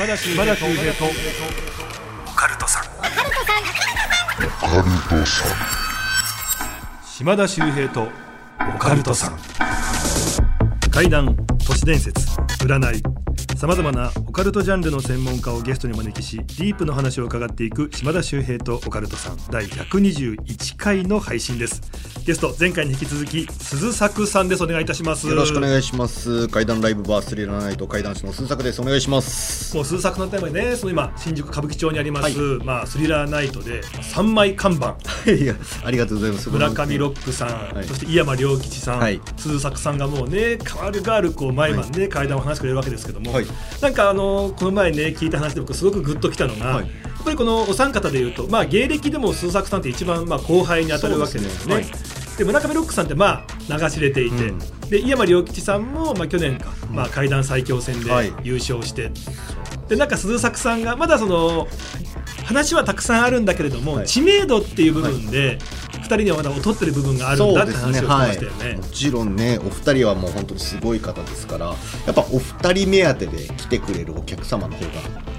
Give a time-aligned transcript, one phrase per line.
[0.00, 2.84] 島田秀平とオカルトさん
[7.04, 8.08] 島田秀平と
[8.76, 9.38] オカルトさん
[10.90, 11.36] 怪談
[11.66, 12.26] 都市伝説
[12.64, 13.02] 占い
[13.58, 21.82] さまざまなオカルトジャンルの専門家をゲストに招きしディープの話を伺っていく島田秀平とオカルトさん第121回の配信です
[22.30, 24.62] ゲスト前回に引き続き鈴作さんです。
[24.62, 25.26] お願いいたします。
[25.26, 26.46] よろしくお願いします。
[26.46, 28.80] 階段ライブバースリラナイト階段師の鈴作です。
[28.80, 29.74] お願いします。
[29.74, 34.96] もう鈴作のテーマにねその今新宿歌舞伎町にあります、はまあスリラーナイトで三枚看板。
[35.28, 36.50] いや、ありがとうございます。
[36.54, 37.84] 村上ロックさん、はい。
[37.84, 39.20] そして井山良吉さん、はい。
[39.36, 43.46] 鈴作さんがもうね変わるがあるこう毎晩ね、階段を話してくれるわけですけども、はい。
[43.80, 46.84] なんかあのこの前ね聞いた話で僕すごくグッときたのが、はい。
[46.84, 52.19] やっぱりこのお三方でいうと、まあ、芸歴でも鈴作さんって一番まあ後輩に当たるわけですよね。
[52.40, 54.58] で村上ロックさんってまあ名が知れていて、うん。
[54.88, 58.32] で井山良吉さんもまあ去年か、まあ、階段最強戦ではい。
[58.42, 59.10] 優勝して、
[59.90, 61.68] でなんか鈴作さんがまだその
[62.46, 64.06] 話はたくさんあるんだけれども、はい。
[64.06, 65.58] 知名度っていう部分で、
[65.92, 68.76] 二人にはまだ劣ってる部分があるんだって話をしてましたよね。
[68.78, 71.74] もちろんね、お二人はもう本当にすごい方ですから、や
[72.12, 74.90] っぱお二人目当てで来てくれるお客様の方が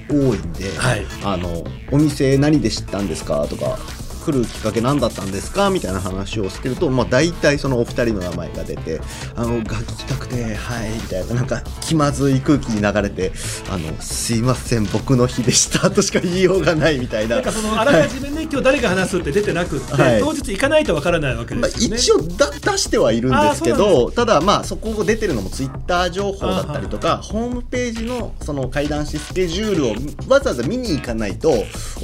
[0.07, 1.05] 多いんで、はい。
[1.23, 3.79] あのお店何で知ったんですかとか。
[4.21, 5.69] 来るきっかけ何だったんですか？
[5.69, 9.01] みたいな話をしてると、まあ、大体そのお二人の名前が出て
[9.35, 13.31] 「あの楽器きたくてはい」みたいななんか気まずい空気に流れて
[13.69, 17.35] 「あのすいません僕の日でした」 としか言いようがないみたいな。
[17.35, 20.19] なんかそのあらかじめね、今日誰が話すって出てなくって、はい。
[20.21, 21.97] 当日行かないとわからないわけでまあ、すよね。
[21.97, 29.95] 一応だ出してはいるんですけどただまあそこ出てるのもツイッター情報だったりとかホームページのその階段師スケジュールを
[30.29, 31.53] わざわざ見に行かないと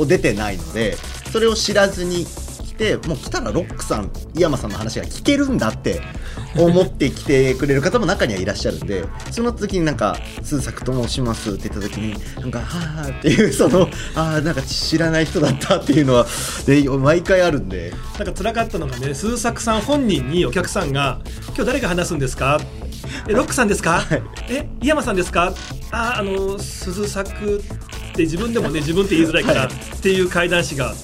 [0.06, 0.98] 出てないので
[1.32, 6.00] それを知らずに来てもう来たらロックさん井山さんの話が聞けるんだって
[6.56, 16.28] 思って来てくれる方も中にはいらっしゃるんでその時になんか「鈴作と申します」って言った時になんか「はあ」っていうそのああなんか知らない人だったっていうのは
[16.66, 17.94] で毎回あるんで。
[18.18, 22.60] なんか辛かったのがね、鈴作さん本人にお客さんが、今日誰が話すんですか？
[23.28, 24.24] え、ロックさんですか、はい。
[24.50, 25.54] え、井山さんですか？
[25.92, 27.62] あ、あの、鈴作っ
[28.16, 29.70] て自分でもね、自分って言いづらいから、はい。
[29.70, 30.96] っていう怪談師が、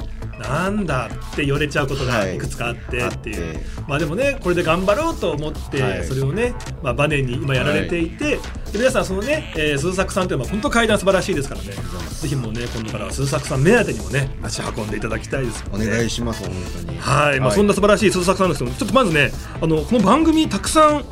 [0.43, 2.35] なんだって言われちゃうことがはい。
[2.35, 2.95] いくつかあってって。
[2.97, 6.05] いう、あってまあでもねこれで頑張ろうと思って、はい。
[6.05, 8.39] それをね、まあ、バネに今やられていて、で
[8.75, 11.73] 皆さんそのね、えー鈴作さんというのは本当怪談素晴らしいですからね。
[12.21, 15.85] ぜひもうね今度からは鈴作さん目当てにもね足運んでいただきたいですね。
[15.85, 16.53] 願いします、本
[16.85, 16.97] 当に。
[16.99, 19.31] はい、まあ、そんな素晴らしい鈴作さんですけどちょっとまずね
[19.61, 21.05] あのこの番組たくさん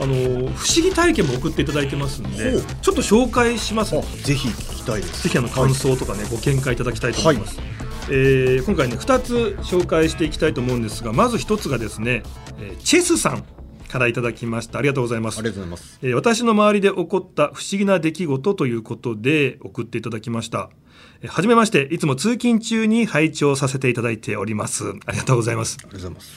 [0.00, 5.24] あの不思議体験も送っていただいてますんでちょっと紹介しますあぜひ聞きたいです。
[5.24, 7.58] ぜひあの感想とかね、ご見解いただきたいと思います、
[8.10, 12.22] えー今回ね2つ紹介していきたいと思うんですがまず1つがですね、
[12.58, 13.44] えーチェスさん
[13.88, 15.98] からいただきましたありがとうございますありがとうございます。
[16.02, 20.70] えー私の周りで起こった不思議な出来事ということで送っていただきました。
[21.22, 24.92] えーはじめまして、いつも通勤中に拝聴させていただいております。
[25.06, 25.78] ありがとうございます。
[25.80, 26.32] ありがとうございます。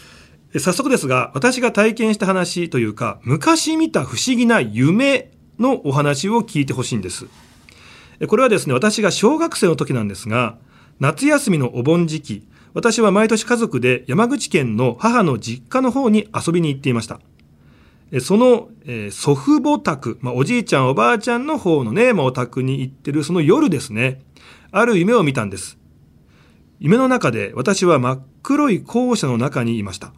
[0.53, 7.27] えー早速ですが、私が体験した話というか、昔見た不思議な夢のお話を聞いてほしいんです。
[8.19, 10.57] えーこれはですね、私が小学生の時なんですが、
[11.01, 17.19] 夏休みのお盆時期、私は毎年家族で山口県の母の実家の方に遊びに行っていました。
[18.19, 24.21] その、えー祖父母宅、まあ、おじいちゃんおばあちゃんの方のね、まあ、お宅に行ってるその夜ですね、
[24.71, 25.79] ある夢を見たんです。
[26.79, 30.13] 夢の中で私は真っ黒い校舎の中にいました。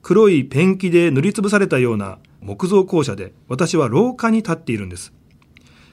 [0.00, 5.12] 黒いペンキで塗りつぶされたような木造校舎で私は廊下に立っているんです。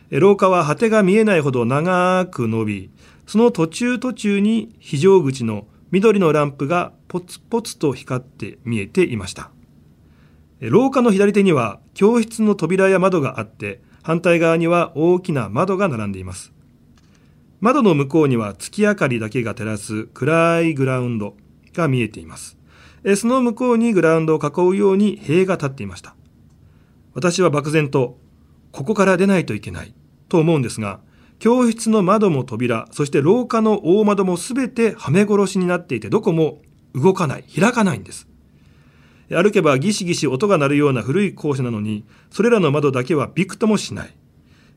[0.09, 2.89] 廊下は果てが見えないほど長く伸び、
[3.25, 9.51] その途中途中に非常口の緑のランプがポツポツと光って見えていました。
[10.59, 16.53] 廊下の左手には教室の扉や窓があって、反対側には大きな窓が並んでいます。
[17.59, 21.35] 窓の向こうには月明かりだけが照らす暗いグラウンド
[21.73, 22.57] が見えています。
[23.15, 26.15] その向こうにグラウンドを囲うように塀が立っていました。
[27.13, 28.17] 私は漠然と、
[28.71, 29.93] ここから出ないといけない
[30.27, 30.99] と思うんですが、
[31.39, 36.61] 教室の窓も扉、そして廊下の大窓もすべてはめ殺しになっていて、どこも
[36.93, 38.27] 動かない、開かないんです。
[39.29, 44.15] 歩けばギシギシ音が鳴るような古い校舎なのに、それらの窓だけはびくともしない。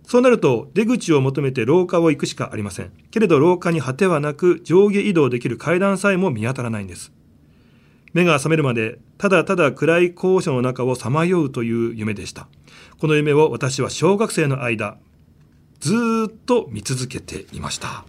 [0.08, 2.92] そうなると出口を求めて廊下を行くしかありません。
[3.10, 7.12] けれど廊下に果てはなく上下移動できる階段さえも見当たらないんです。
[8.14, 12.48] 目が覚めるまでただただ暗い校舎の中をさまようという夢でした。
[12.98, 14.96] この夢を私は小学生の間、
[15.80, 15.94] ず
[16.28, 18.04] っと見続けていました。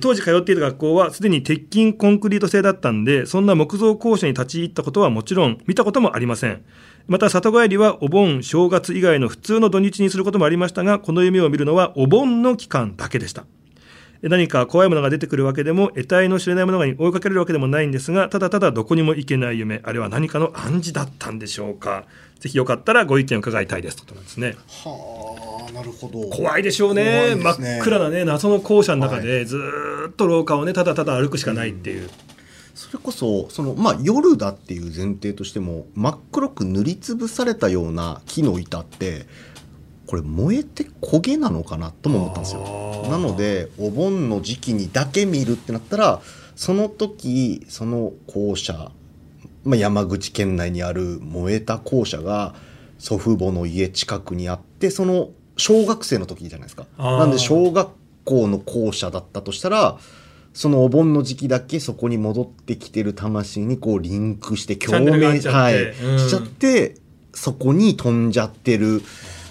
[0.00, 6.64] 当時通っていた学校はすでに鉄筋コンクリート製だったんでそんな木造校舎に立ち入ったことはもちろん見たこともありません
[7.06, 13.44] また里帰りはお盆正月以外の普通の土日にすることもありましたがこの夢を見るのはお盆の期間だけでした
[14.28, 22.04] 何か怖いものが出てくるわけでも得体の知れないものが追いかけられるわけでもないんですがただただどこにも行けない夢あれは何かの暗示だったんでしょうか。
[22.40, 23.96] ぜひよかったらご意見を伺いたいです。
[23.96, 24.54] とことなんですね。
[24.68, 26.28] はあなるほど。
[26.28, 27.34] 怖いでしょうね。
[27.34, 27.42] ね。
[27.42, 32.10] 真っ暗なね謎の校舎の中でずーっと廊下をねただただ歩くしかないっていう、
[32.74, 39.26] それこそその、まあ、夜だっていう前提としても真っ黒く塗りつぶされたような木の板って
[40.14, 43.06] これ燃えて焦げなのかなとも思ったんですよ。
[43.10, 46.20] なのでお盆の時期にだけ見るってなったら
[46.54, 48.92] その時その校舎、
[49.64, 52.54] まあ、山口県内にある燃えた校舎が
[52.98, 56.86] 祖父母の家近くにあってその小学生の時じゃないですか。
[56.96, 57.88] なんで小学
[58.24, 59.98] 校の校舎だったとしたら
[60.52, 65.58] そのお盆の時期だけそこに戻ってきてる魂にこうリンクして共鳴ちゃって。
[65.58, 66.18] はいうん。
[66.20, 66.94] しちゃって
[67.32, 69.02] そこに飛んじゃってる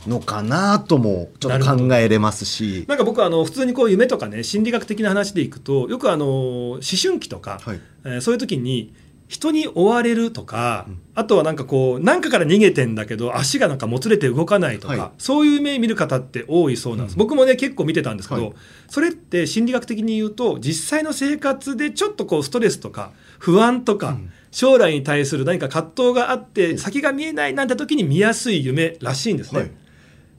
[0.08, 2.86] のかなともちょっと考えれますし。
[2.88, 7.80] なんか僕はあの普通にこう夢とかね心理学的な話でいくとよくあの思春期とか、はい。
[8.06, 8.94] えーそういう時に
[9.30, 10.86] 人に追われるとか、
[11.16, 15.12] あとはなんかこう何かから逃げてんだけど足がなんかもつれて動かないとか、はい。
[15.18, 18.54] そういう夢見る方って多いそうなんです、僕もね結構見てたんですけど、はい。
[18.90, 24.20] それって心理学的に言うと実際の生活でちょっとこうストレスとか不安とか、
[24.52, 29.60] 将来に対する何か葛藤があって先が見えないなんて時に見やすい夢らしいんですね。
[29.62, 29.72] はい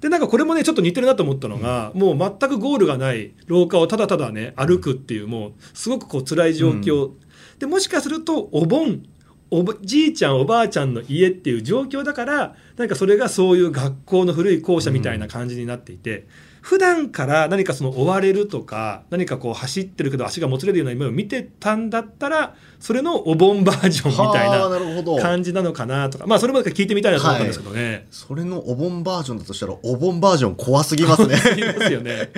[0.05, 7.13] でなんかこれもねちょっと似てるなと思ったのが、もう全くゴールがない廊下をただただね歩くっていうもうすごくこう辛い状況、
[7.59, 9.03] でもしかするとお盆
[9.51, 16.27] おばじいちゃんおばあちゃんの家っていう状況だからなんかそれがそういう学校の古い校舎みたいな感じになっていて、
[16.65, 28.07] 普段から何かその追われるとか何かこう走ってるけど足がもつれるような夢を見てたんだったらそれのお盆バージョンみたいはあな感じなのかなとかまあそれも聞いてみたいなと思ったんですけどね。
[28.11, 32.31] それのお盆バージョンだとしたらお盆バージョン怖すぎますねいますよね。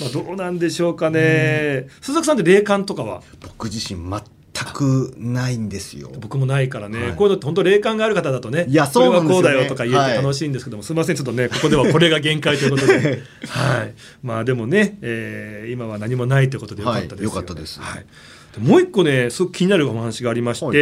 [0.00, 1.88] まあどうなんでしょうかね。
[2.00, 3.22] 鈴木さんって霊感とかは？
[3.42, 4.22] 僕自身全
[4.64, 6.10] くないんですよ。
[6.20, 7.16] 僕もないからね、はい。
[7.16, 13.94] こういうのって本当霊感がある方だとね、いやそうねこれはこうだよとか言えて楽しいんですけども、すみませんちょっとねここではこれが限界ということで、 はい。
[14.22, 17.16] まあでもね、えー今は何もないということでよかったですよ、ね。
[17.16, 17.80] はいよかったです。
[17.80, 18.06] はい。
[18.54, 20.76] でもう一個ねすごく気になるお話がありまして、はい。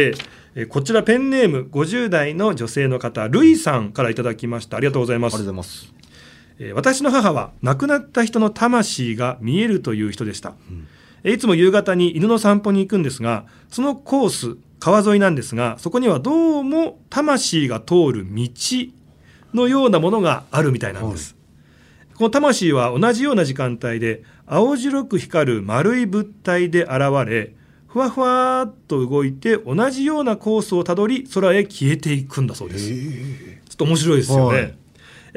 [0.55, 4.77] えーこちらペンネーム50代の女性の方ルイさんからいただきました。
[4.77, 5.35] ありがとうございます。
[5.35, 5.93] ありがとうございます。
[6.59, 18.49] えー私の母は亡くなった人の魂が見えるという人でした、えーいつも夕方に犬の散歩に行くんですがそのコース川沿いなんですがそこにはどうも魂が通る道
[19.53, 21.35] のようなものがあるみたいなんです、
[22.15, 27.53] この魂は同じような時間帯で青白く光る丸い物体で現れ
[27.87, 34.77] ふわふわっと動いて同じようなコースをたどり空へ消えていくんだそうです、ちょっと面白いですよね、はい。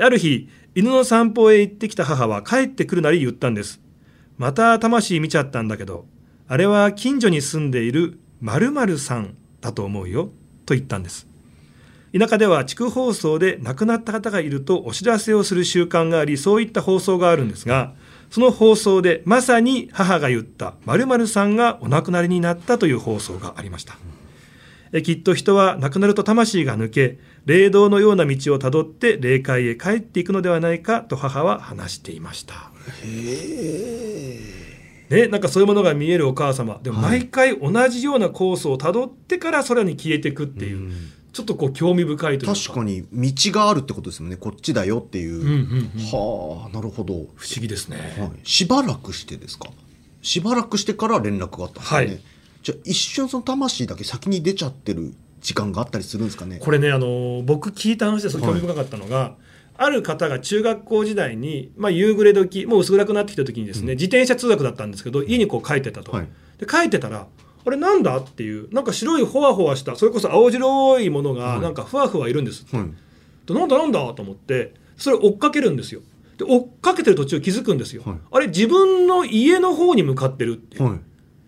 [0.01, 3.81] ある日犬の散歩へ行ってきた母は帰ってくるなり言ったんです
[4.37, 6.07] また魂見ちゃったんだけど
[6.49, 10.31] あれは近所に住んでいる〇〇さんだと思うよ
[10.67, 11.27] と言ったんです。
[12.17, 17.95] 田舎では地区放送で亡くなった方がいるとお知らせをする習慣がありそういった放送があるんですが
[18.31, 23.97] その放送でまさに母が言った〇〇さんがお亡くなりになったという放送がありました。
[24.93, 32.74] えきっと人は亡くなると魂が抜け霊道のような道をたどって霊界へ帰っていくのではないかと母は話していました。
[35.10, 36.81] ね、なんかそういうものが見えるお母様。
[36.82, 40.93] でも毎回同じようなコースをたどってから空に消えていくっていう、
[41.32, 42.58] ちょっとこう興味深いというか。
[42.58, 44.36] 確かに道があるってことですよね。
[44.36, 45.58] こっちだよっていう、うんうんうん
[46.10, 49.69] はあなるほど、不思議ですね、はい、しばらくしてですか？
[50.22, 52.20] しばらくしてから連絡があったんですよね、はい。
[52.62, 55.12] じゃあ一瞬その魂だけ先に出ちゃってる
[55.43, 56.60] 時間があったりするんですかね？
[56.60, 59.34] これねあの僕聞いた話で興味深かったのが、
[59.77, 66.29] ある方が中学校時代に、まあ、夕暮れ時もう薄暗くなってきた時にですね、自転車通学だったんですけど家にこう帰ってたと、はい。
[66.59, 67.27] で帰ってたら
[67.67, 71.61] あれなんだっていうなんか白いほわほわしたそれこそ青白いものがはい。
[71.61, 72.91] なんかふわふわいるんです、はい。
[73.47, 76.03] でなんだなんだと思ってそれを追っかけるんですよ。
[76.39, 78.17] で追っかけてる途中気づくんですよ、はい。
[78.31, 81.01] あれ自分の家の方に向かってるっていう、はい。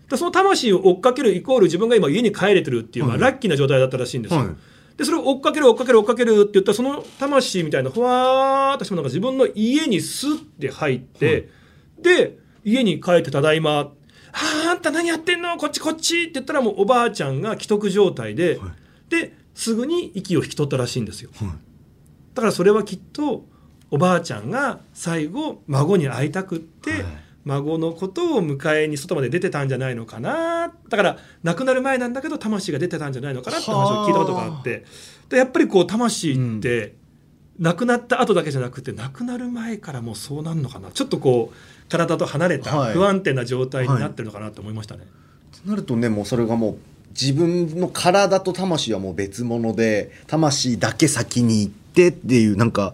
[0.09, 3.21] でその魂を追っかけるイコール自分が今家に帰れてるっていう、まあ、はい。
[3.21, 4.49] ラッキーな状態だったらしいんですよ、はい
[4.97, 11.49] でそれを追っかける追っかける追っかけるって言ったらその魂みたいなふわーっとしたものが自分の家にスッて入って、
[12.01, 13.93] で家に帰ってただいま「は
[14.67, 15.55] ああんた何やってんの？
[15.57, 18.71] こっちこっち」って言ったらもうおばあちゃんが既得状態で、はい。
[19.09, 21.29] ですぐに息を引き取ったらしいんですよ。
[21.39, 21.49] はい。
[22.33, 23.45] だからそれはきっと
[23.89, 27.03] おばあちゃんが最後孫に会いたくって、はい
[27.47, 34.83] 孫のことを迎えに外まで出てたんじゃないのかなだから亡くなる前なんだけど魂が出てたんじゃないのかなって話を聞いたことがあって。
[35.29, 36.95] でやっぱりこう魂って
[37.59, 40.91] 亡くなった後だけじゃなくて亡くなる前からもうそうなんのかな。
[40.91, 42.93] ちょっとこう体と離れたはい。
[42.93, 45.05] 不安定な状態になってるのかなと思いましたね。
[45.63, 46.77] となるとねもうそれがもう
[47.11, 52.93] 自分の体と魂はもう別物で魂だけ先に行ってっていうなんか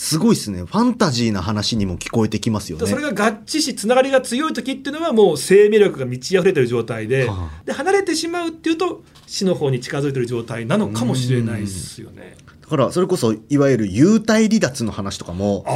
[0.00, 0.64] すごいですね。
[0.64, 2.86] ファンタジーな話にも聞こえてきますよね。
[2.86, 7.62] それが合致しつながりが強い時っていうのはもう生命力が満ち溢れてる状態で,、はあ。
[7.66, 12.38] で離れてしまうっていうと死の方に近づいてる状態なのかもしれないですよね。
[12.62, 15.66] だからそれこそいわゆる幽体離脱の話とかも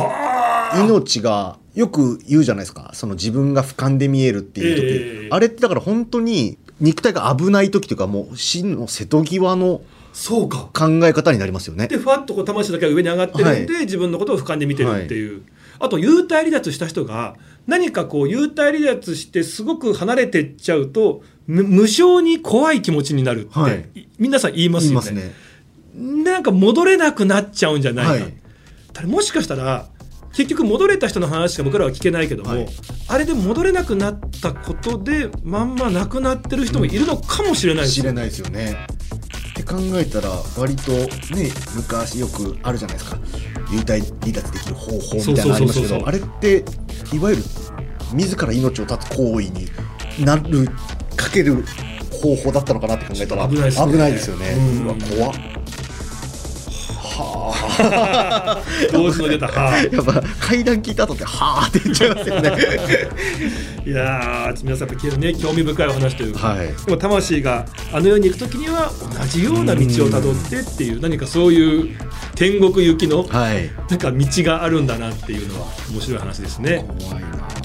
[0.75, 2.93] 命がよく言うじゃないですか。
[2.95, 5.29] その自分が俯瞰で見えるっていう時、ええ。
[5.33, 9.83] あれってだから本当に肉体が危ない時というかもう死の瀬戸際の
[10.15, 10.71] そうか。
[10.73, 11.89] 考え方になりますよね。
[11.89, 15.43] でふわっとこう魂だけが上に上がってるんで、自分のことを俯瞰で見てるっていう、
[15.81, 17.35] あと幽体離脱した人が
[17.67, 23.89] 何かこう幽体離脱してすごく離れてっちゃうとむ無性に怖い気持ちになるって、はい。
[23.95, 25.13] い皆さん言いますよね。
[25.13, 25.33] ね。
[26.25, 28.19] なんか戻れなくなっちゃうんじゃないか、は
[29.03, 29.07] い。
[29.07, 29.89] もしかしたら
[30.33, 32.69] 結局戻れた人の話しか僕らは聞けないけども、はい。
[33.09, 38.05] あれで戻れなくなったことでまんま亡くなってる人もいるのかもしれないですよ。
[38.05, 38.87] 知れないですよね。
[39.55, 43.19] って考えたら割とね昔よくあるじゃないですか。
[43.71, 46.65] 幽体離脱できる方法みたいなのありますけどあれって
[47.13, 47.43] いわゆる
[48.13, 49.69] 自ら命を絶つ行為に
[50.25, 50.69] なる
[51.17, 51.65] かける
[52.11, 53.57] 方法だったのかなって考えたら危
[53.97, 54.55] ないですよね。
[54.57, 54.87] うん。
[54.87, 55.33] うわ怖っ。
[55.33, 55.54] は
[58.93, 62.53] 同時の出たはあやっぱ階段聞いた後ってはあって言っちゃいますよね。
[63.87, 71.97] いやー皆さんやっぱね興味深いお話というか、はいでも魂があの世に行く時には同じような道をたどってっていう何かそういう
[72.35, 73.71] 天国行きのはい。
[73.89, 76.87] なんか道があるんだなっていうのは面白い話ですね。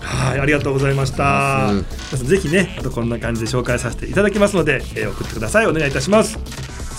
[0.02, 1.72] はい、ありがとうございました
[2.16, 5.68] ぜひね、あとこんな感じで紹介させていただきますので、えー送ってください。
[5.68, 6.38] お願いいたします。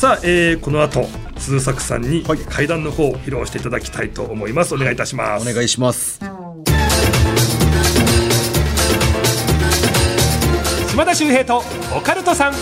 [0.01, 4.75] さあ、えーこの後、鈴作さんにはい階段の方を披露していただきたいと思います。
[4.75, 5.47] お願いいたします。
[5.47, 6.19] お願いします。
[10.89, 11.63] 島田秀平と
[11.95, 12.55] オカルトさん。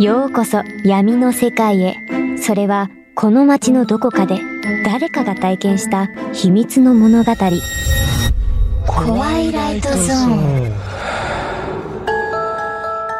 [0.00, 1.96] ようこそ闇の世界へ。
[2.40, 4.38] それはこの街のどこかで
[4.86, 7.32] 誰かが体験した秘密の物語。
[8.96, 10.72] 怖いライトゾーン。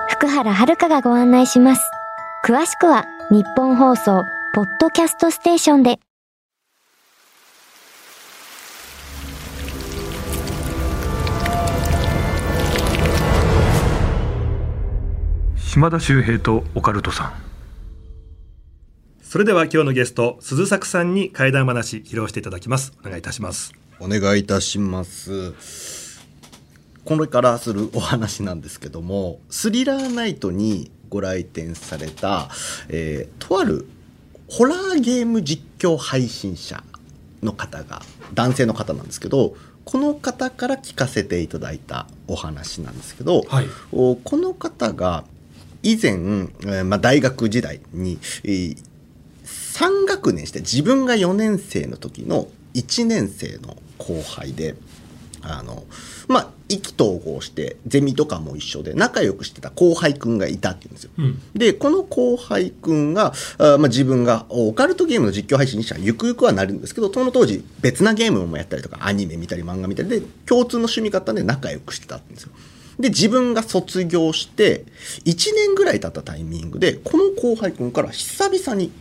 [0.08, 1.82] 福原遥がご案内します。
[2.44, 4.22] 詳しくは日本放送
[4.54, 5.98] ポッドキャストステーションで。
[15.56, 17.32] 島田秀平とオカルトさん。
[19.22, 22.92] それでは今日のゲスト、鈴作さんに怪談話披露していただきます。
[23.00, 23.74] お願いいたします。
[24.00, 25.54] お願いいたします。
[27.04, 32.48] これからするお話なんですけども、スリラーナイトにご来店された、
[32.88, 33.86] えーとある
[34.48, 36.82] ホラーゲーム実況配信者
[37.42, 38.02] の方が、
[38.34, 43.66] 男性の方なんですけど、この方から聞かせていただいたお話なんですけど、はい。
[43.92, 45.24] おこの方が
[45.82, 48.76] 以前、えーまあ、大学時代に、えー
[49.74, 54.74] 3学年して自分が4年生の時の1年生の後輩で
[55.42, 55.84] あの
[56.28, 61.10] まあ意気投合してゼミとかも一緒で仲良くしてた後輩くんがいたっていうんですよ。
[61.18, 61.42] うん。
[61.54, 72.52] でこの後輩くんが、あまあ、自分がオカルトゲームの実況配信者ゆくゆくはなるんですけどその当時別なゲームもやったりとかアニメ見たり漫画見たりで共通の趣味があったんで仲良くしてたんですよ。
[72.98, 74.84] で自分が卒業して
[75.24, 78.92] 1年ぐらい経ったタイミングでこの後輩くんから久々に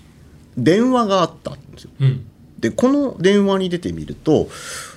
[0.58, 1.92] 電話があったんですよ。
[2.02, 2.26] うん。
[2.64, 4.48] でこの電話に出てみると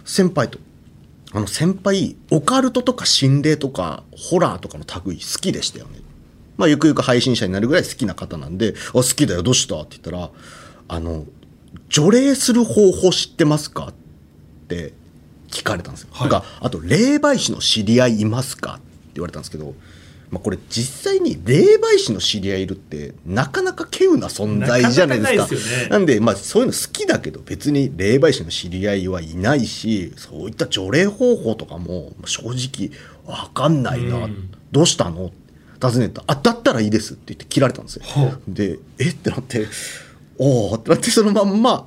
[0.04, 0.60] 先輩と
[1.34, 6.00] 「あの先輩オカルトとか心霊とかホラーとかの類好きでしたよね」
[6.56, 10.30] まあゆくゆく配信者になるぐらい好きな方なんで「あ好きだよどうした?」って言ったら
[10.88, 11.26] 「あの
[11.88, 13.94] 除霊する方法知ってますか?」っ
[14.68, 14.92] て
[15.50, 16.08] 聞かれたんですよ。
[16.12, 18.82] はいとかあと「霊媒師の知り合いいますか?」って
[19.14, 19.74] 言われたんですけど。
[20.30, 25.44] まあ、これ実際に霊媒師の知り合いいるってなかなか稀有な存在じゃないですか。
[25.44, 25.88] なね。
[25.88, 32.90] なんで、まあ、そういうの好きだけど別に霊媒師の知り合いはいないしそういった除霊方法とかも正直
[33.24, 34.50] わかんないな、うん。
[34.72, 35.30] どうしたの？
[35.78, 38.04] 尋ねたあだったらいいですって言って切られたんですよ。
[38.48, 39.10] でえ？
[39.10, 39.66] ってなって
[40.38, 41.86] おおってなってそのまんま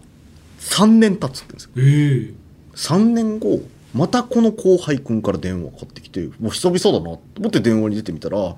[0.59, 1.71] 3年経つって言うんですよ。
[1.75, 2.33] ええ。
[2.75, 3.61] 3年後
[3.93, 8.55] またこの後輩くんから電話かかってきてもう久々だなと思って電話に出てみたらあ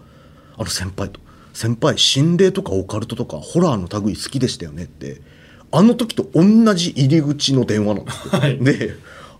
[0.57, 1.19] の先輩と
[1.53, 5.21] 「先輩心霊とかオカルトとかホラーの類好きでしたよね」って
[5.73, 8.39] あの時と同じ入り口の電話なんですよ。
[8.39, 8.93] はいで、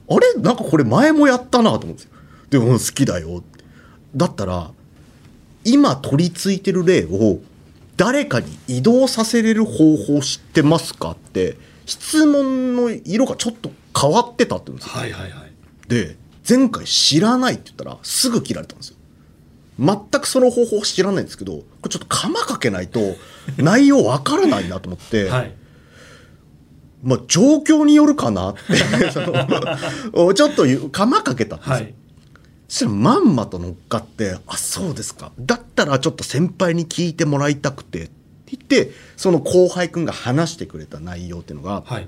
[0.10, 0.42] あれ？
[0.42, 2.12] なんかこれ前もやったなと思うんですよ。
[2.50, 3.64] でも好きだよって。
[4.16, 4.72] だったら、
[5.66, 7.40] 今取り付いてる例を
[7.98, 13.70] 誰かに移動させれる方法知ってますかって、質問の色がちょっと
[14.00, 14.94] 変わってたって言うんですよ。
[14.94, 15.51] はいはいはい
[15.92, 16.16] で、
[16.48, 18.96] 前回知らないって言ったらすぐ切られたんですよ。
[19.78, 23.00] 全くその方法知らないんですけど、これちょっと釜かけないと
[23.58, 25.54] 内容わからないなと思って、はい
[27.04, 31.74] まあ状況によるかなって、 そのちょっと釜かけたんですよ。
[31.76, 31.94] はい
[32.70, 35.34] そしたらまんまと乗っかって、あ、そうですか。
[35.38, 38.12] だったらちょっと先輩に聞いてもらいたくて、って
[38.56, 42.08] 言って、その後輩くんが話してくれた内容っていうのが、はい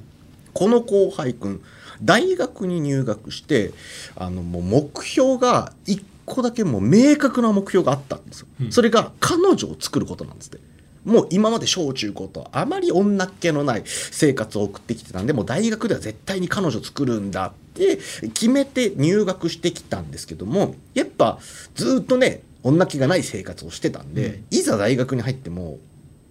[0.54, 1.62] この後輩くん、
[2.02, 3.72] 大学に入学して、
[4.16, 8.48] あの、もう目標が一個だけもう明確な目標があったんですよ。
[8.62, 10.60] うんそれが彼女を作ることなんですって。
[11.06, 17.98] もう今まで小中高とあまり女っ気のない生活を送ってきてたんで、もう大学では絶対に彼女作るんだって
[18.34, 21.40] 決めて入学してきたんですけども、やっぱ
[21.76, 25.78] ずっとね、女っ気がない生活をしてたんで、いざ大学に入っても、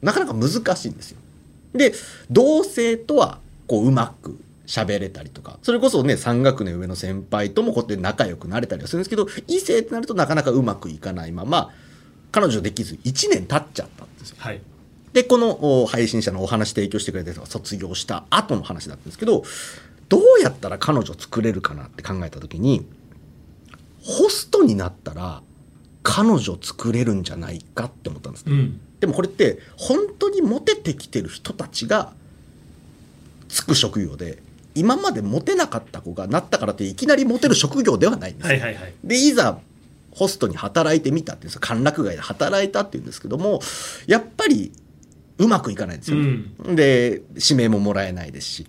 [0.01, 1.19] なかなか難しいんですよ。
[1.75, 1.93] で、
[2.31, 11.71] 同性とは、こう、うまく喋れたりとか、それこそね、3学年上の先輩ともこうやって仲良くなれたりはするんですけど、異性ってなるとなかなかうまくいかないまま、
[12.31, 14.37] 彼女できず1年経っちゃったんですよ。
[14.39, 14.61] はい。
[15.13, 19.45] で、このお配信者のお話提供してくれた人が卒業した後の話だったんですけど、
[20.09, 22.87] どうやったら彼女作れるかなって考えた時に、
[24.03, 25.43] ホストになったら
[26.03, 28.47] 彼女作れるんじゃないかって思ったんです。
[28.47, 28.81] ねうん。
[29.01, 32.13] でもこれって本当にモテてきてる人たちが
[33.49, 34.43] つく職業で
[34.75, 38.51] 今までモテなかった子がなったからっていきなりモテる職業ではないんですよ。
[38.51, 38.95] はいはいはい。
[39.05, 39.59] でいざ
[40.11, 43.61] ホストに働いてみたっていうんですよ歓楽街で働いたっていうんですけども
[44.07, 44.73] やっぱり
[45.39, 46.77] うまくいかないんですよ、うん。
[46.77, 48.67] で指名ももらえないですし。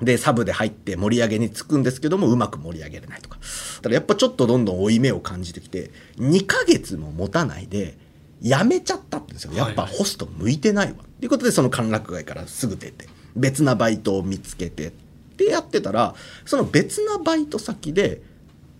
[0.00, 3.38] でサブで入って盛り上げにつくんですけどもうまく盛り上げれないとか。
[3.82, 7.96] ただやっぱちょっとどんどん負い目を感じてきて2ヶ月も持たないで
[8.40, 9.52] 辞めちゃったんですよ。
[9.54, 9.90] やっぱはい。
[9.90, 10.98] はいホスト向いてないわ。
[11.02, 14.92] っていうことでその歓楽街からすぐ出て別なバイトを見つけて
[15.38, 18.22] ってやってたらその別なバイト先で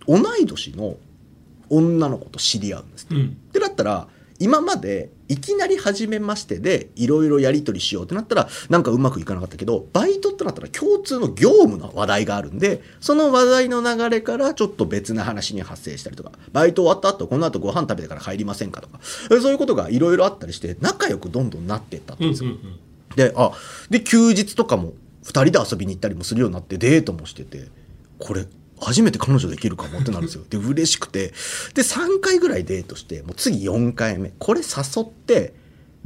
[0.05, 0.97] 同い年の
[1.69, 3.15] 女の子と知り合うんですって。
[3.15, 3.21] うん。
[3.27, 4.07] ってなったら
[4.39, 22.51] 今までいきなり初めましてでいろいろやり取りしようってなったらなんかうまくいかなかったけどバイトってなったら共通の業務の話題があるんでその話題の流れからちょっと別な話に発生したりとかバイト終わった後この後ご飯食べてから帰りませんかとかそういうことがいろいろあったりして仲良くどんどんなっていったんですよ。
[23.15, 23.51] であ
[23.89, 24.93] で休日とかも
[25.23, 27.67] 2人で遊びに行ったりもするようになってデートもしてて
[28.19, 28.45] これ
[28.81, 30.43] 初めて彼女できるかもってなるんですよ。
[30.49, 31.33] で嬉しくて。
[31.73, 34.31] で3回ぐらいデートしてもう次4回目。
[34.39, 35.53] これ誘って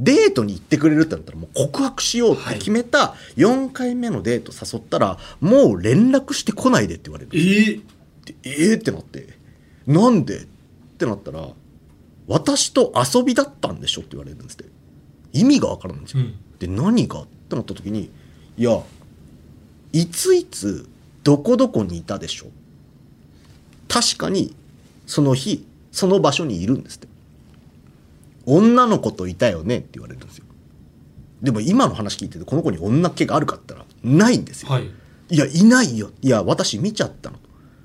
[0.00, 7.30] デートに行ってくれるってなったらもう告白しようって決めた4回目のデート誘ったらもう連絡してこないでって言われる。
[7.32, 7.82] えー。
[8.24, 8.78] でえー？
[8.80, 9.38] ってなって。
[9.86, 10.40] なんで？
[10.40, 10.46] っ
[10.98, 11.46] てなったら
[12.26, 14.64] 私と遊びだったんでしょって言われるんですって。
[15.32, 16.34] 意味がわからないんですよ、うん。
[16.58, 17.22] で何が？
[17.22, 18.10] ってなった時に
[18.56, 18.82] いや
[19.94, 20.88] いついつ
[21.22, 22.46] どこどこにいたでしょ
[23.88, 24.54] 確かに
[25.06, 27.08] その日その場所にいるんですって。
[28.44, 29.78] 女の子といたよね？
[29.78, 30.44] って言われるんですよ。
[31.42, 34.90] でも今の話聞いててこの子に女っ気があるかったらないんですよ、はい。
[35.30, 36.10] いや、いないよ。
[36.20, 37.38] いや、私見ちゃったの。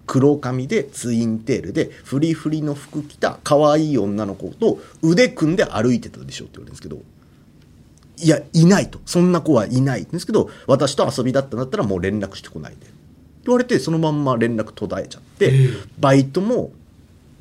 [0.08, 6.98] 黒髪でツインテールでフリフリの服着た可愛い女の子と腕組んで歩いてたでしょって言われるんですけど、
[8.22, 9.00] いや、いないと。
[9.06, 12.88] そんな子はいないんですけど、私と遊びだったんだったらもう連絡してこないで。
[13.46, 16.72] 言われて、そのまんま連絡途絶えちゃって、ええバイトも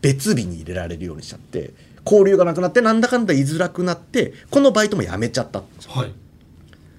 [0.01, 1.73] 別日に入れられるようにしちゃって、
[2.05, 6.13] 交流がなくなって、なんだかんだ居づらくなって、このバイトも辞めちゃったんですよはい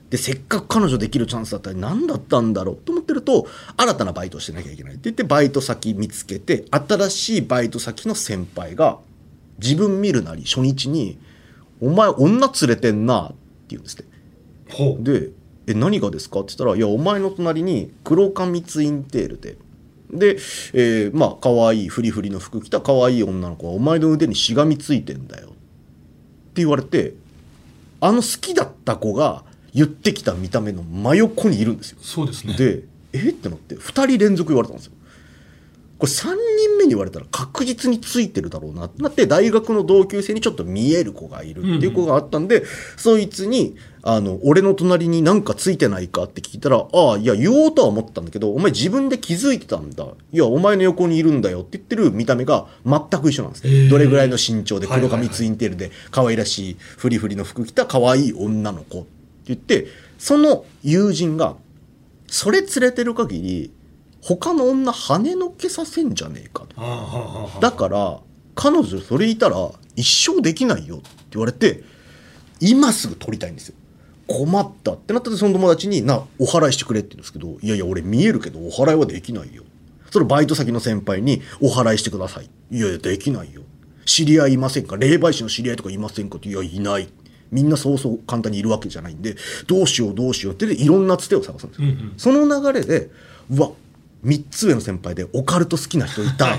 [0.09, 8.97] でせっかく彼女できるチャンスだったら何だったんだろうと思ってると新たなバイトをしてなきゃいけないって言ってバイト先見つけて新しいバイト先の先輩が
[9.59, 11.19] 自分見るなり初日に
[11.79, 13.38] 「お前女連れてんな」って
[13.71, 14.05] 言うんですって
[15.03, 15.29] で
[15.67, 19.57] 「え何がですか?」って言ったら「いやお前の隣に黒髪ツインテールで」
[20.11, 20.37] で、
[20.73, 25.55] えーまあ可愛いフリフリの服着た可愛い女の子がお前の腕にしがみついてんだよって
[26.55, 27.13] 言われて
[28.01, 31.99] あの好きだった子が言ってきた見た目の真横にいるんですよ。
[32.01, 33.29] そうですねでえ？
[33.29, 34.93] ってなって2人連続言われたんですよ。
[35.99, 38.85] これ3人目に言われたら確実についてるだろうな。
[38.85, 42.63] ってなって大学の同級生にちょっと見える子がいるっていう子があったんで、
[42.95, 50.05] そいつにあの俺の隣になんかついてないかって聞いたらああいや言おうとは思ったんだけどお前自分で気づいてたんだ。
[50.31, 53.67] いやお前の横にいるんだよって言ってる見た目が全く一緒なんです。
[53.67, 59.07] ね、どれぐらいの身長で黒髪ツインテールで可愛らしいフリフリの服着た可愛い女の子って
[59.47, 61.57] 言ってその友人が
[62.27, 63.71] それ連れてる限り
[64.37, 67.59] 他の女跳ねのけさせんじゃねえかと。
[67.59, 68.19] だから
[68.53, 71.83] 彼女それいたら一生できないよって言われて
[72.59, 73.75] 今すぐ取りたいんですよ。
[74.27, 79.63] 困ったってなったらその友達になお払いしてくれって言うんですけどいやいや俺見えるけどお払いはできないよ。
[80.11, 82.49] そのバイト先の先輩にお払いしてください。
[82.69, 83.63] いやいやできないよ。
[84.05, 84.95] 知り合いいませんか？
[84.95, 86.37] 霊媒師の知り合いとかいませんか？
[86.37, 87.09] っていやいない。
[87.51, 92.13] みんなそうそう簡単にいるわけじゃないんでどうしようどうしようってでいろんなつてを探すんですよ、うんうん。
[92.15, 93.09] その流れで
[93.49, 93.71] うわ
[94.25, 96.57] 3つ上の先輩でオカルト好きな人いた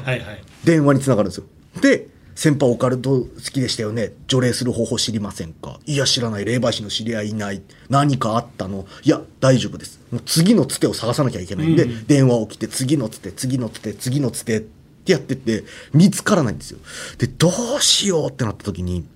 [0.65, 1.45] 電話につながるんですよ。
[1.81, 4.13] で先輩オカルト好きでしたよね。
[4.27, 5.79] 除霊する方法知りませんか？
[5.85, 6.47] いや知らない。
[6.47, 7.61] 霊媒師の知り合いいない。
[7.91, 8.87] 何かあったの？
[9.03, 10.01] いや大丈夫です。
[10.11, 12.07] もう次のつてを探さなきゃいけないんで、うん。
[12.07, 16.79] 電話を切って次のつて次のつて次のつてってやってって見つからないんですよ。
[17.19, 19.07] でどうしようってなった時に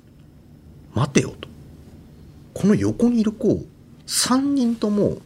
[0.93, 1.49] 待てよと。
[2.53, 3.65] この横にいる子
[4.07, 5.19] 3人とも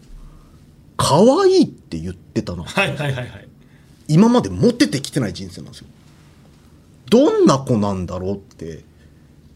[0.98, 3.48] 可愛いって言ってたのはいはいはいはい。
[4.08, 5.86] 今までモテてきてない人生なんですよ。
[7.08, 8.84] どんな子なんだろうって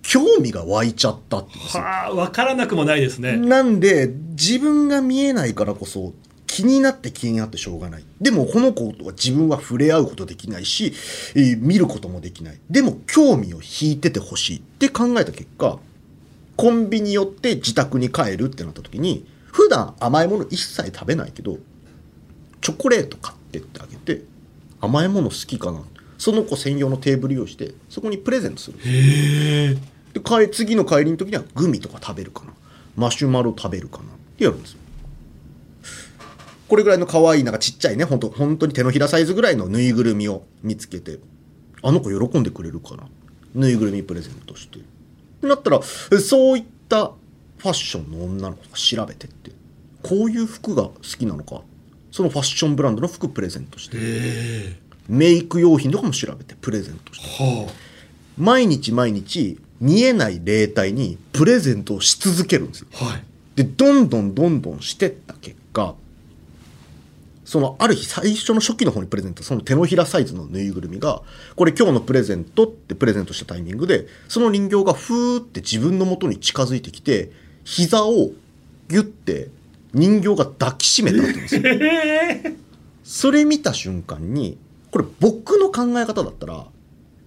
[0.03, 3.37] 興味が湧いちゃったってはあ分からなくもないですね。
[3.37, 6.15] なんで自分が見えないからこそ
[6.47, 8.05] 気になって気になってしょうがない。
[8.21, 10.93] でもこの子とは自分は触れ合うことできないし、
[11.35, 12.61] えー見ることもできない。
[12.71, 15.79] でも興味を引いててほしいって考えた結果
[16.57, 21.59] コンビニ寄って自宅に帰るってなった時に普段甘いもの一切食べないけど
[22.61, 24.25] チョコレート買ってってあげて
[24.81, 25.81] 甘いもの好きかな。
[26.19, 28.79] その子専用のテーブル用意してそこにプレゼントする。
[28.79, 29.75] へえ。
[30.15, 32.53] で帰次の帰りの時にはグミとか食べるかな。
[32.97, 34.05] マシュマロ食べるかな。
[34.05, 34.79] ってやるんですよ。
[36.69, 41.19] これぐらいの可愛いなんかちっちゃいね本当本当に手のひらサイズぐらいのぬいぐるみを見つけて
[41.83, 43.05] あの子喜んでくれるかな。
[43.55, 44.79] ぬいぐるみプレゼントして。
[44.79, 44.83] っ
[45.41, 45.81] てなったら
[46.13, 47.13] えそういった
[47.63, 49.53] ファッションの女の子が調べてって。
[50.03, 51.61] こういう服が好きなのか。
[52.11, 53.97] そのファッションブランドの服プレゼントして。
[55.09, 57.45] メイク用品とかも調べてプレゼントして。
[57.45, 57.73] は
[58.37, 62.89] 毎日毎日見えない霊体にプレゼントをし続けるんですよ。
[63.01, 63.25] あはい。
[63.55, 65.95] でどんどんどんどんしてった結果
[67.45, 71.23] そのある日最初の初期の方にプレゼントその手のひらサイズのぬいぐるみが
[71.55, 77.31] これ今日のプレゼントってプレゼントしたタイミングでその人形がふーって自分の元に近づいてきて
[77.65, 78.31] 膝を
[78.89, 79.49] ギュッて
[79.95, 81.63] 人形が抱きしめたって言うんですよ。
[83.05, 84.57] それ見た瞬間に
[84.91, 86.67] これ僕の考え方だったら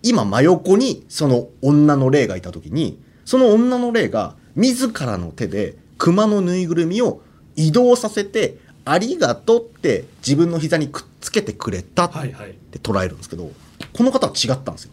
[0.03, 7.21] 今真横にその女の霊がいた時にその女の霊が自らの手で熊のぬいぐるみを
[7.55, 12.55] 移動させてありがとうって自分の膝にくっつけてくれたっはいはい。
[12.71, 13.51] て捉えるんですけど
[13.93, 14.91] この方は違ったんですよ。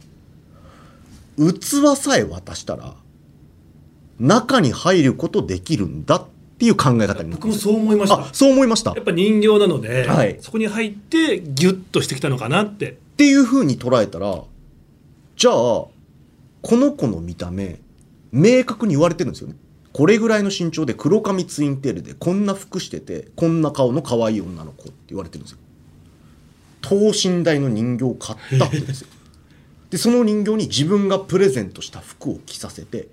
[1.38, 2.94] 器さえ渡したら
[4.22, 6.24] 中に入ることできるんだっ
[6.58, 8.20] ていう考え方に僕もそう思いました。
[8.20, 8.92] あそう思いました。
[8.94, 10.38] やっぱ人形なので、はい。
[10.40, 12.92] そこに入ってギュッとしてきたのかなって。
[12.92, 14.44] っていう風に捉えたら
[15.36, 15.92] じゃあこ
[16.70, 17.80] の子の見た目
[18.30, 19.56] 明確に言われてるんですよね。
[19.92, 25.58] これぐらいの身長で黒髪ツインテールでこんな服しててこんな顔の可愛い女の子って言われてるんですよ。
[26.80, 29.08] 等身大の人形を買ったですよ。
[29.90, 33.08] でその人形に自分がプレゼントした服を着させて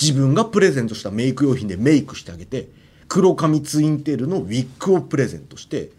[0.00, 2.68] 自分がプレゼントしたメイク用品でメイクしてあげて
[3.08, 5.90] 黒髪ツインテールのウィッグをプレゼントして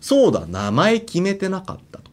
[0.00, 2.10] そうだ名前決めてなかったと。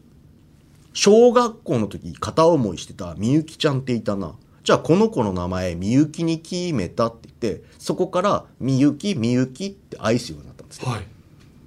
[0.93, 4.33] 小学校の時片思いしてたみゆきちゃんっていたな。
[4.63, 10.89] じゃあこの子の名前みゆきに決めたって言ってそこからみゆきみゆきって愛すようになったんですよ。
[10.89, 11.05] はい。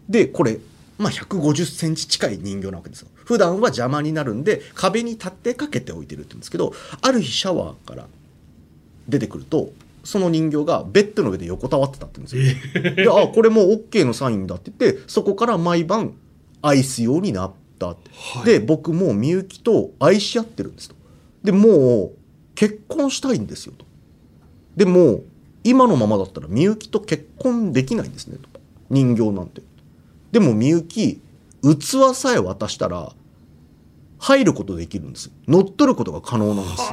[0.09, 0.59] でこれ、
[0.99, 3.09] まあ、150センチ近い人形なわけですよ。
[3.14, 8.07] 普段は邪魔になるんで壁に立ってかけておいてるって言うんですけどある日シャワーから
[9.09, 9.71] 出てくると
[10.05, 12.95] その人形がベッドの上で横たわってたって言うんですよ。
[12.95, 16.14] であこれもう OK のサインだって言ってそこから毎晩
[16.62, 18.45] 愛すようになったって、はい。
[18.45, 20.95] で僕もうみゆきと愛し合ってるんですと。
[21.42, 22.12] でもう
[22.55, 23.85] 結婚したいんですよと。
[24.77, 25.23] でも
[25.64, 28.49] 今のままだったらみゆきと結婚できないんですねと。
[28.90, 29.62] 人形なんて。
[30.31, 31.21] でもみゆき
[31.62, 33.12] 器さえ渡したら
[34.19, 35.33] 入ることできるんです。
[35.49, 36.92] 乗っ取ることが可能なんです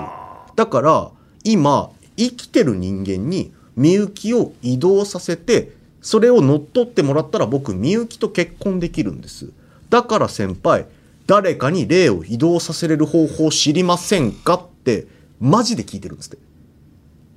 [0.55, 1.11] だから
[1.43, 5.71] 今生きてる人間にみゆきを移動させて
[6.01, 9.49] それを乗っ取ってもらったら僕みゆきと結婚できるんです。
[9.89, 10.85] だから先輩
[11.27, 15.07] 誰かに霊を移動させれる方法知りませんかって
[15.39, 16.37] マジで聞いてるんですって。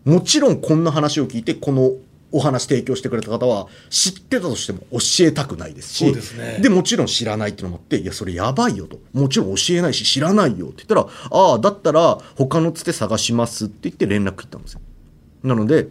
[0.04, 1.92] もちろんこんな話を聞いてこの
[2.36, 6.58] お話提供してくれた方は知ってたとしても教えたくないですしですね。
[6.60, 8.98] でもちろん知らないっていうのもあっていやそれやばいよと。
[9.12, 14.80] もちろん教えないし知らないよって言ったらああだったら他のつて探しますって言って連絡行ったんですよ。
[15.42, 15.88] なので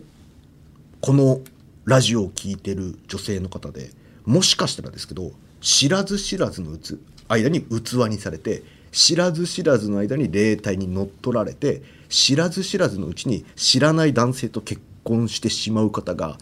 [1.01, 1.41] この
[1.85, 3.89] ラジオを聞いてる女性の方で
[4.25, 5.31] もしかしたらですけど
[5.61, 16.37] 知らず知らずのうつ間に器にされて知らず知らずの間に霊体に乗っ取られて知らず知らずのうちに知らない男性と結婚してしまう方が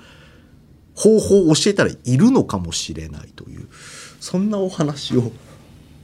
[0.95, 3.67] 方法を教えたらいるのかもしれないという
[4.19, 5.31] そんなお話を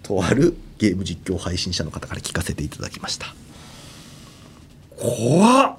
[0.04, 3.28] とあるゲーム実況配信者の方から聞かせていただきました。
[4.98, 5.78] 怖っ。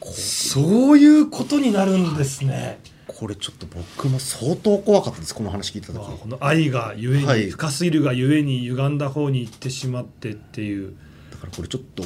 [0.00, 2.80] そういうことになるんですね。
[3.06, 5.96] これちょっと僕も相当怖かったですこの話聞いた時。
[5.96, 7.50] まあ、この愛がゆえに、はい。
[7.50, 10.94] 深すぎるがゆえに歪んだ方に行ってしまってっていう。
[11.30, 12.02] だからこれちょっと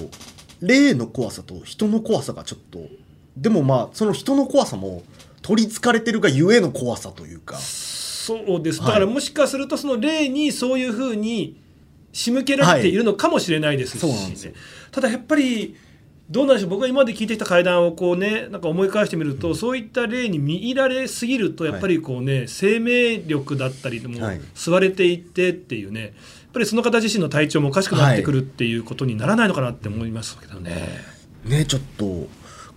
[0.61, 2.81] 霊の怖さと人の怖さがちょっと
[3.40, 5.03] でもまあその人の怖さも
[5.42, 7.57] 取りつかれてるがゆえの怖さというか。
[7.57, 8.81] そうです。
[8.81, 11.61] はいだからもしかするとその霊にそういうふうに
[12.12, 14.55] 仕向けられているのかもしれないですし、はい。
[14.90, 15.77] ただやっぱり
[16.29, 16.70] どうなんでしょう。
[16.70, 24.40] 僕が今まで聞いてきた会談をこうねなんか思い返してみると、そういった霊に見入られすぎるとやっぱりこうね、生命力だったりもはい。
[24.55, 26.03] 吸われていってっていうね。
[26.03, 26.12] やっ
[26.53, 30.88] ぱりその方自身の体調もおかしくなってくるっていうことにならないのかなって思いますけどね。
[31.44, 32.27] ねちょっと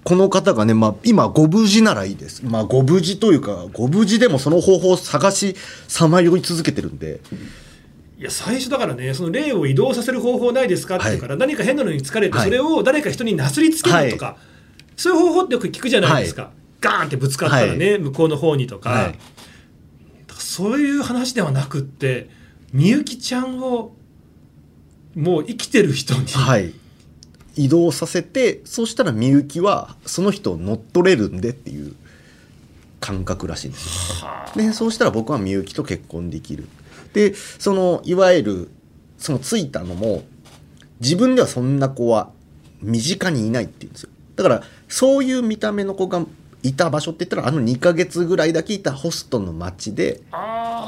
[0.04, 2.44] この方がね、まあ、今ご無事ならいいです。
[2.44, 5.56] まあご無事というかご無事でもその方法を探し
[5.88, 7.22] さまよい続けてるんで。
[8.18, 12.46] いや最初だからねその霊を移動させる方法ないですかって言うから、何か変なのに疲れて、はい。
[12.46, 14.38] それを誰か人になすりつけるとか、
[14.96, 19.06] そういう方法ってよく聞くじゃないですか、ガーンってぶつかったらね、向こうの方にとか,、はい。
[19.06, 19.18] だか
[20.30, 22.30] らそういう話ではなくって
[22.74, 23.96] みゆきちゃんを
[25.16, 26.74] もう生きてる人に、はい
[27.56, 31.96] 移動させてそうしたらみゆきはその人を乗っ取れるんでっていう
[33.00, 34.30] 感覚らしいんですよ。
[34.56, 36.68] でそうしたら僕はみゆきと結婚できる。
[37.14, 38.72] でそのいわゆる
[39.18, 40.24] そのついたのも
[41.00, 42.32] 自分ではそんな子は
[42.82, 44.10] 身近にいないって言うんですよ。
[44.36, 46.26] だからそういう見た目の子が
[46.64, 50.22] いた場所って言ったらあの2ヶ月ぐらいだけいたホストの町で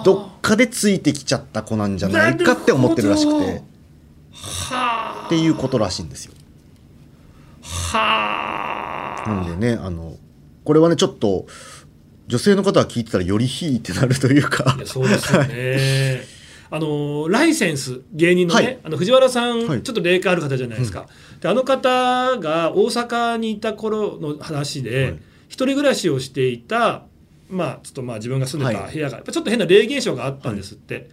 [0.05, 3.63] どっかでついてきちゃった子なんじゃないかって思ってるらしくて。
[5.25, 6.33] っていうことらしいんですよ
[7.63, 9.29] はあ。
[9.29, 10.17] なんでねあの
[10.63, 11.47] これはねちょっと
[12.27, 14.77] 女性の方は聞いてたらよりひいってなるというか。
[14.85, 16.21] そうですよね。
[16.71, 18.79] あのライセンス芸人のね、はい。
[18.83, 19.83] あの藤原さん、はい。
[19.83, 21.07] ちょっと霊感ある方じゃないですか、
[21.39, 25.19] であの方が大阪にいた頃の話で、はい。
[25.49, 27.03] 一人暮らしをしていた
[27.47, 28.93] まあちょっとまあ自分が住んでたはい。
[28.93, 31.11] 部屋が、ちょっと変な霊現象があったんですって、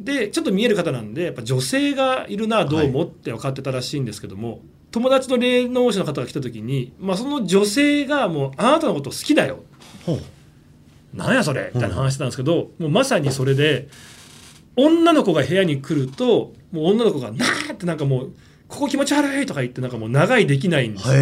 [0.00, 4.62] でちょっと見える方なんでやっぱ女性がいるなどうもって分かってたらしいんですけども、
[4.94, 9.64] 友達の霊能者の方が来た時に、まあ、その女性がもうあなたのこと好きだよ。
[11.12, 11.72] なんやそれ。
[11.74, 13.88] みたいな話してたんですけど、もうまさにそれで
[14.76, 18.32] 女の子が部屋に来るともう女の子が「なーってなんかもう
[18.68, 21.14] 「ここ気持ち悪い」とか言ってなんかもう長いできないんですよ。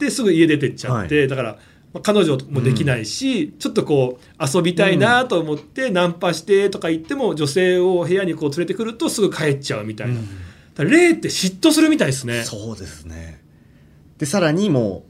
[0.00, 1.58] ですぐ家出てっちゃって、だから、
[1.92, 10.28] まあ彼女もできないし、ちょっとこう遊びたいなと思ってナンパしてとか言っても女性を部屋にこう連れてくるとすぐ帰っちゃうみたいな、だから
[10.84, 12.44] 霊って嫉妬するみたいですね。
[12.44, 13.42] そうですね。
[14.18, 15.04] でさらにも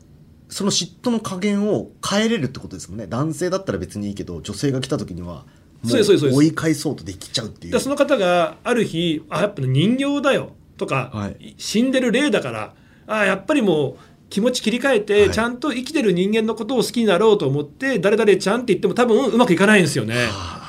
[0.48, 3.07] うその嫉妬の加減を変えれるってことですもんね。
[3.07, 5.44] 男性だったら別にいいけど女性が来た時には
[5.83, 7.81] もそう追い返そうとできちゃうっていう。
[7.81, 11.54] その方がある日「あやっぱ人形だよ」とか、はい。
[11.59, 12.74] 死んでる霊だから
[13.07, 13.96] あやっぱりもう
[14.31, 15.31] 気持ち切り替えて、はい。
[15.31, 20.14] ちゃんと生きてる人間のことを好きになろうと思って誰々ちゃんって言っても多分うまくいかないんですよね。
[20.14, 20.67] だから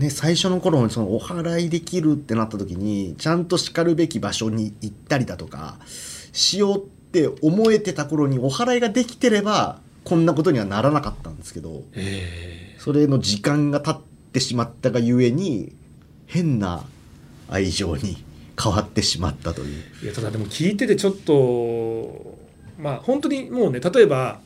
[0.00, 5.76] ね最初の頃にそのお祓いできるってなった時にちゃんとしかるべき場所に行ったりだとか
[6.32, 6.80] しようっ
[7.12, 15.76] て思えてた頃にお祓いができてればこんなことにはならなかったんですけどえそれの時間が経ってしまったがゆえに
[16.26, 16.84] 変な
[17.48, 18.24] 愛情に
[18.62, 19.84] 変わってしまったという。
[20.02, 22.38] ーいやただでも聞いててちょっと
[22.78, 24.40] まあ本当にもうね例えば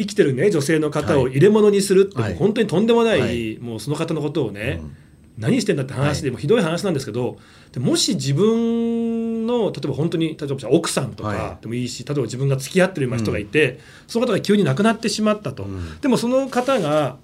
[0.00, 2.34] 生きてるね女性の方を入れ物にするってはい。
[2.34, 3.58] 本当にとんでもない、はい。
[3.58, 4.96] もうその方のことをね、うん。
[5.38, 6.32] 何してんだって話で、はい。
[6.32, 7.38] もうひどい話なんですけど
[7.72, 16.00] でもし自分の例えば本当に例えば奥さんとはかでもいいし、例えば自分が付き合ってる人がいて、その方が急に亡くなってしまったと、うん。
[16.00, 17.18] でもその方が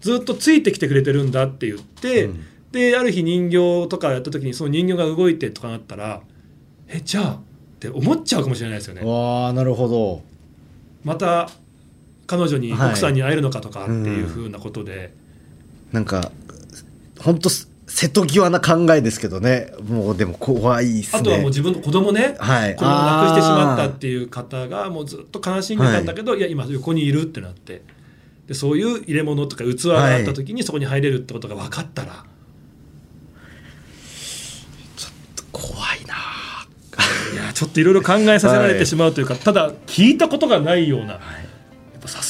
[0.00, 2.44] ずっとついてきてくれてるんだって言って、うん。
[2.72, 6.22] である日人形とかやった時にその人形が動いてとかなったら
[6.88, 7.38] えじゃあっ
[7.78, 9.02] て思っちゃうかもしれないですよね。
[9.02, 10.22] わあなるほど。
[11.04, 11.50] また
[12.26, 12.88] 彼女にはい。
[12.90, 15.12] 奥さんに会えるのかとかっていうふうなことで。
[15.92, 16.32] なんか
[17.20, 17.48] 本当
[17.86, 19.72] 瀬戸際な考えですけどね。
[19.88, 21.20] もうでも怖いっすね。
[21.20, 22.74] あとはもう自分の子供ね、はい。
[22.74, 27.82] 子供を亡くしてしまったっていう方がもうずっと悲しんでたんだけど、い、や今横にいるってなって。
[28.46, 32.24] でそういう入れ物とか器があった時にそこに入れるってことが分かったら、
[35.50, 36.14] 怖いな。
[37.32, 41.20] いやちょっといろいろ考えさせられてしまうというか、はい、ただ聞いたことがないような、さ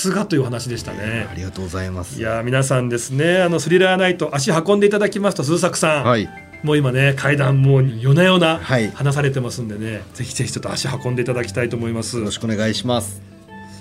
[0.04, 1.26] すがという話でしたね。
[1.30, 2.18] ありがとうございます。
[2.18, 6.28] いや皆さんですねあのスリラーナイト足運んでいただきますと鈴作さん、はい、
[6.62, 12.18] もう今ね階段もう夜な夜な話されてますんでね、はい、ぜひぜひちょっと足運んでいただきたいと思います。
[12.18, 13.22] よろしくお願いします。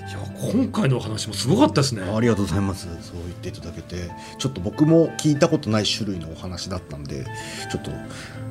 [0.07, 0.19] いや
[0.53, 2.03] 今回のお話もすごかったですね。
[2.03, 2.87] ありがとうございます。
[3.01, 7.25] そう言っていただけてちょっと僕も聞いたことない種類のお話だったんで
[7.69, 7.91] ちょっと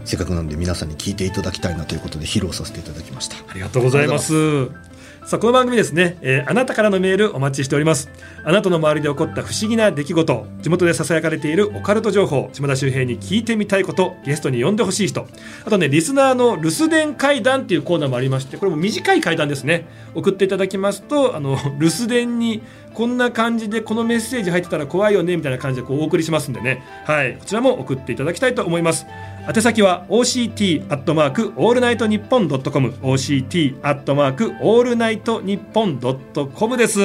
[0.05, 3.37] せっかくなんで皆さんに聞いていただきたいなということで披露させていただきました。
[3.49, 4.92] ありがとうございます。
[5.25, 8.11] さあこの番組ですね、えー、あなたからのメールお待ちしております。
[8.45, 15.27] あなたの周りで起こった不思議な出来事地元でささやかれているオカルト情報島田秀平に聞いてみたいことゲストに呼んでほしい人。
[15.65, 19.87] あとねリスナーの留守電会談っていうコーナーもありましてこれも短い会談ですね。
[20.15, 22.61] 送っていただきますとあの留守電に
[22.93, 26.83] こんな感じでこのメッセージ入ってたら怖いよねみたいな感じでこうお送りしますんでね。
[27.07, 27.37] はい。
[27.39, 29.07] こちらも送っていただきたいと思います。
[29.45, 37.01] 宛先は OCT アットマークオールナイトニッポンドットコム OCT アットマークオールナイトニッポンドットコムです。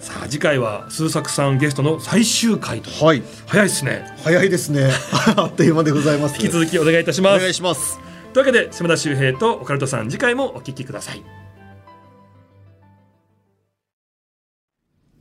[0.00, 4.06] さあ次回はスズサクさんゲストの最終回と、はい、早いですね。
[4.24, 4.88] 早いですね。
[5.36, 6.36] あっという間でございます。
[6.36, 7.36] 引き続きお願いいたします。
[7.36, 8.00] お願いします。
[8.32, 11.22] というわけで島田秀平とオカルトさん次回もお聞きください。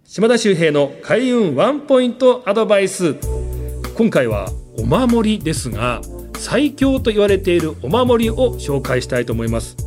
[0.06, 3.18] 島田秀平の開運ワンポイントアドバイス。
[3.96, 6.02] 今回はお守りですが
[6.38, 9.78] 最強と言われているお守りを紹介したいと思います。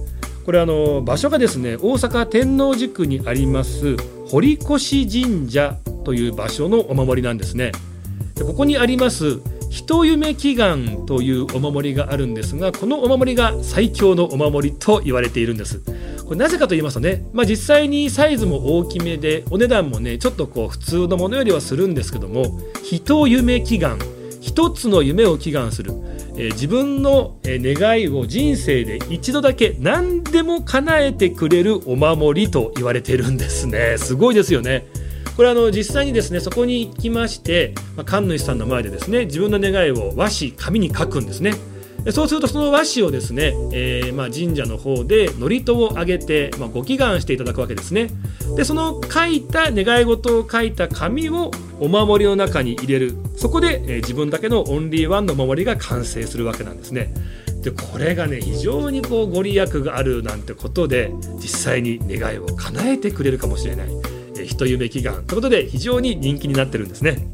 [0.44, 3.96] これあの場所がですね大阪天王寺区にあります
[4.28, 7.72] 堀越神社という場所のお守りなんですね。
[8.34, 15.82] でここにあります人夢祈願というお守りがあるんですがこのお守りが最強のお守りと言われているんです。
[16.24, 23.98] これなぜかと言いますとね、まあ、実際にサイズも大きめでお値段もねちょっとこう普通のものよりはするんですけども人夢祈願
[24.40, 25.92] 一つの夢を祈願する、
[26.36, 33.96] えー、自分の願いを人生で一度だけ何でも叶えてくれるお守りと言われているんですね。
[33.98, 34.86] すごいですよね。
[35.36, 41.54] これあの実際にですねそこに行きまして、まあ、神主さんの前でですね自分の願いを和紙紙に書くんですね。
[42.12, 48.10] そうするとその和紙をですね、えー、まあ神社の方で祝詞をあげて、まあ、ご祈願していただくわけですね。
[48.56, 53.16] でその書いた願い事を書いた紙をお守りの中に入れる。
[53.36, 57.12] そこで、えー、自分だけのオンリーワンのお守りが完成するわけなんですね。
[57.62, 67.26] でこれがね非常にこうご利益があるなんてことで実際に願いを叶えてくれるかもしれない、えー、人夢祈願ということで非常に人気になってるんですね。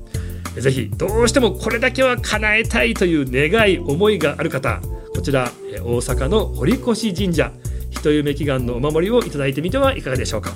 [0.56, 4.80] ぜひどうしてもこれだけは叶えたいという願い思いがある方
[5.14, 5.50] こちら
[5.82, 7.52] 大阪の堀越神社
[7.90, 10.52] 人夢祈願のお守りをいただいてみてはいかがでしょうか。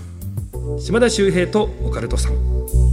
[0.78, 2.87] 島田秀平とオカルトさん。